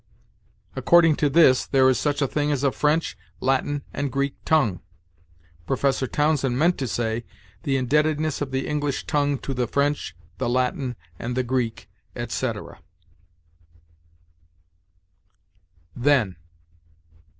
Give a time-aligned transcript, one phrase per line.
[0.75, 4.79] According to this, there is such a thing as a French, Latin and Greek tongue.
[5.67, 7.23] Professor Townsend meant to say:
[7.61, 12.79] "The indebtedness of the English tongue to the French, the Latin, and the Greek," etc.
[15.95, 16.35] THEN.